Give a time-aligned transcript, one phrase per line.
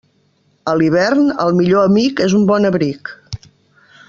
[0.71, 3.15] A l'hivern, el millor amic és un bon abric.